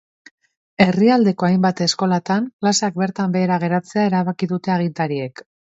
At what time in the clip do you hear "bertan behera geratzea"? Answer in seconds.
3.05-4.11